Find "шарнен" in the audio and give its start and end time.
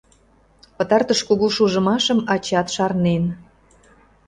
2.75-3.23